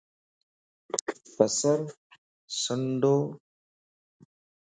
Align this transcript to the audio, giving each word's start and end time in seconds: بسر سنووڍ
بسر 1.35 1.79
سنووڍ 2.59 3.29